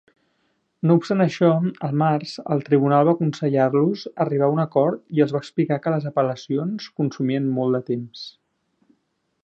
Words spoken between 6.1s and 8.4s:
apel·lacions consumien molt de temps.